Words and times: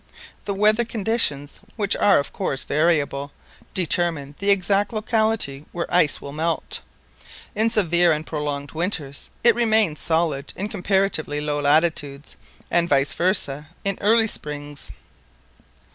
The 0.45 0.55
weather 0.55 0.83
conditions, 0.83 1.59
which 1.75 1.95
are 1.95 2.17
of 2.17 2.33
course 2.33 2.63
variable, 2.63 3.31
determine 3.75 4.33
the 4.39 4.49
exact 4.49 4.91
locality 4.91 5.67
where 5.71 5.85
ice 5.93 6.19
will 6.19 6.31
melt; 6.31 6.79
in 7.53 7.69
severe 7.69 8.11
and 8.11 8.25
prolonged 8.25 8.71
winters 8.71 9.29
it 9.43 9.53
remains 9.53 9.99
solid 9.99 10.53
in 10.55 10.69
comparatively 10.69 11.39
low 11.39 11.59
latitudes, 11.61 12.35
and 12.71 12.89
vice 12.89 13.13
versa 13.13 13.67
in 13.85 13.99
early 14.01 14.27
springs. 14.27 14.91